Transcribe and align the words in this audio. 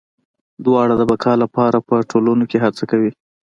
دواړه 0.65 0.93
د 0.97 1.01
بقا 1.11 1.33
لپاره 1.43 1.77
په 1.87 1.95
ټولنو 2.09 2.43
کې 2.49 2.57
هڅه 2.65 2.83
کوي. 2.91 3.11